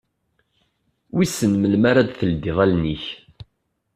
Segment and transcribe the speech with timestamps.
[1.15, 3.05] Wissen melmi ara d-teldiḍ allen-ik?